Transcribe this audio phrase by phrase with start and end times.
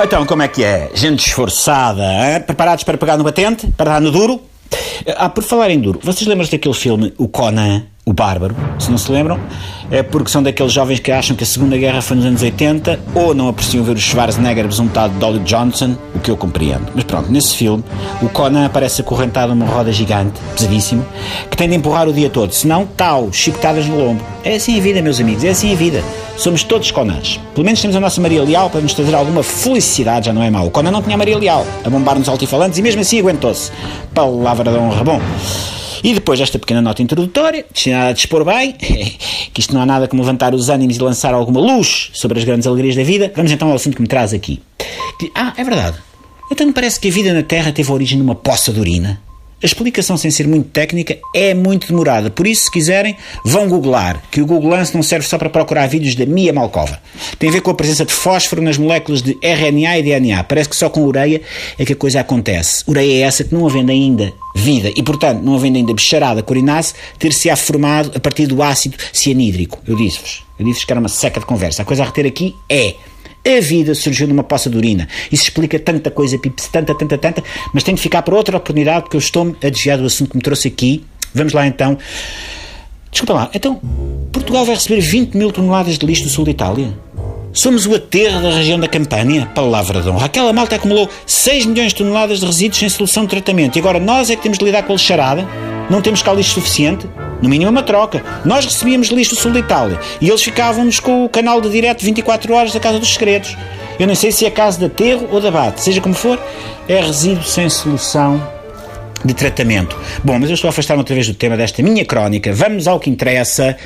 [0.00, 0.90] Então, como é que é?
[0.94, 2.40] Gente esforçada, hein?
[2.40, 3.66] preparados para pegar no batente?
[3.76, 4.40] Para dar no duro?
[5.16, 8.56] Ah, por falar em duro, vocês lembram-se daquele filme, O Conan, o Bárbaro?
[8.78, 9.38] Se não se lembram,
[9.90, 12.98] é porque são daqueles jovens que acham que a Segunda Guerra foi nos anos 80
[13.14, 16.86] ou não apreciam ver o Schwarzenegger besuntado de Dolly Johnson, o que eu compreendo.
[16.94, 17.84] Mas pronto, nesse filme,
[18.22, 21.04] o Conan aparece acorrentado numa roda gigante, pesadíssimo,
[21.50, 24.22] que tem de empurrar o dia todo, senão, tal, chicotadas no lombo.
[24.42, 26.02] É assim a vida, meus amigos, é assim a vida.
[26.36, 27.38] Somos todos Conans.
[27.54, 30.50] Pelo menos temos a nossa Maria Leal para nos trazer alguma felicidade, já não é
[30.50, 30.66] mau.
[30.66, 33.70] O Conan não tinha Maria Leal a bombar-nos altifalantes e mesmo assim aguentou-se.
[34.14, 35.04] Palavra de honra.
[35.04, 35.20] Bom.
[36.02, 38.72] E depois desta pequena nota introdutória, destinada a dispor bem,
[39.52, 42.44] que isto não há nada como levantar os ânimos e lançar alguma luz sobre as
[42.44, 44.60] grandes alegrias da vida, vamos então ao assunto que me traz aqui.
[45.34, 45.98] Ah, é verdade.
[46.50, 49.20] Então me parece que a vida na Terra teve origem numa poça de urina.
[49.60, 52.30] A explicação, sem ser muito técnica, é muito demorada.
[52.30, 55.88] Por isso, se quiserem, vão googlar, que o Google Lance não serve só para procurar
[55.88, 57.00] vídeos da Mia Malkova.
[57.40, 60.44] Tem a ver com a presença de fósforo nas moléculas de RNA e DNA.
[60.44, 61.42] Parece que só com ureia
[61.76, 62.84] é que a coisa acontece.
[62.86, 66.94] Ureia é essa que não havendo ainda vida e, portanto, não havendo ainda bicharada corinácea,
[67.18, 69.80] ter-se-á formado a partir do ácido cianídrico.
[69.84, 70.44] Eu disse-vos.
[70.56, 71.82] Eu disse-vos que era uma seca de conversa.
[71.82, 72.94] A coisa a reter aqui é
[73.46, 75.08] a vida surgiu numa poça de urina.
[75.32, 79.02] Isso explica tanta coisa, pips, tanta, tanta, tanta, mas tenho de ficar para outra oportunidade
[79.02, 81.04] porque eu estou-me a desviar do assunto que me trouxe aqui.
[81.34, 81.98] Vamos lá então.
[83.10, 83.80] Desculpa lá, então,
[84.32, 86.92] Portugal vai receber 20 mil toneladas de lixo do sul da Itália?
[87.52, 89.46] Somos o aterro da região da Campânia?
[89.46, 90.26] Palavra de honra.
[90.26, 93.98] Aquela malta acumulou 6 milhões de toneladas de resíduos sem solução de tratamento e agora
[93.98, 95.67] nós é que temos de lidar com a lixarada?
[95.90, 97.08] Não temos cá lixo suficiente?
[97.40, 98.22] No mínimo uma troca.
[98.44, 102.04] Nós recebíamos lixo do sul da Itália e eles ficavam-nos com o canal de direto
[102.04, 103.56] 24 horas da Casa dos Segredos.
[103.98, 106.38] Eu não sei se é casa de aterro ou de abate, seja como for,
[106.88, 108.40] é resíduo sem solução
[109.24, 109.96] de tratamento.
[110.22, 112.52] Bom, mas eu estou a afastar-me outra vez do tema desta minha crónica.
[112.52, 113.76] Vamos ao que interessa.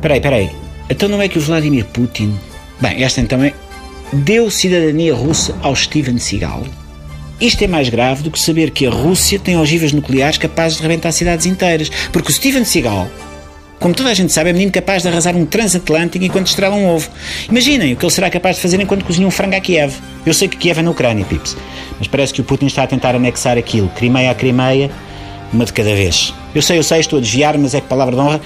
[0.00, 0.50] Peraí, peraí.
[0.88, 2.38] Então não é que o Vladimir Putin.
[2.80, 3.52] Bem, esta então é.
[4.12, 6.64] Deu cidadania russa ao Steven Seagal?
[7.40, 10.82] Isto é mais grave do que saber que a Rússia tem ogivas nucleares capazes de
[10.82, 11.90] rebentar cidades inteiras.
[12.12, 13.08] Porque o Steven Seagal,
[13.78, 16.86] como toda a gente sabe, é menino capaz de arrasar um transatlântico enquanto estrela um
[16.86, 17.08] ovo.
[17.48, 19.94] Imaginem o que ele será capaz de fazer enquanto cozinha um frango a Kiev.
[20.26, 21.56] Eu sei que Kiev é na Ucrânia, Pips.
[21.98, 24.90] Mas parece que o Putin está a tentar anexar aquilo, Crimeia a Crimeia,
[25.50, 26.34] uma de cada vez.
[26.54, 28.40] Eu sei, eu sei, estou a desviar, mas é que palavra de honra.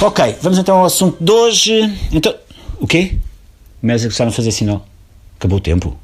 [0.00, 1.98] Ok, vamos então ao assunto de hoje.
[2.12, 2.32] Então,
[2.78, 3.16] o quê?
[3.82, 4.86] Mas gostaram de fazer sinal.
[5.36, 5.96] Acabou o tempo.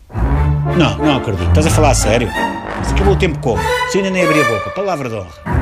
[0.79, 1.49] Não, não acredito.
[1.49, 2.31] Estás a falar a sério?
[2.79, 3.61] Mas acabou o tempo como?
[3.91, 4.71] Se ainda nem abri a boca.
[4.71, 5.58] Palavra de honra.